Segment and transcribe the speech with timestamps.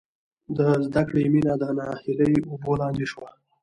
[0.57, 3.29] د زدکړې مینه د ناهیلۍ اوبو لاندې شوه